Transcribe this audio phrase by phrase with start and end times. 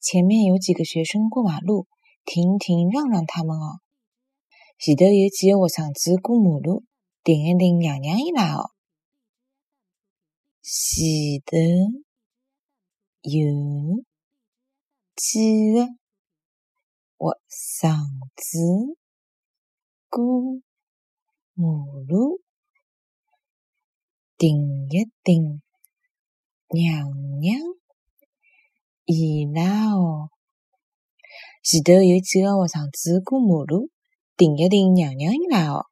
[0.00, 1.86] 前面有几个学生过马路，
[2.24, 3.80] 停停，让让他们哦。
[4.78, 6.84] 前头有几个学生子过马路，
[7.22, 8.70] 停一停，让让伊拉哦。
[10.62, 11.56] 前头
[13.20, 14.02] 有
[15.16, 15.86] 几个学
[17.50, 17.94] 生
[18.36, 18.96] 子
[20.08, 20.24] 过
[21.52, 21.66] 马
[22.08, 22.40] 路，
[24.38, 25.60] 停一停，
[26.68, 27.10] 让
[27.42, 27.69] 让。
[29.12, 30.30] 伊拉哦，
[31.64, 33.90] 前头有几个学生子过马路，
[34.36, 35.86] 停一停，让让伊拉哦。